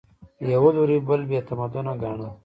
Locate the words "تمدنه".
1.47-1.93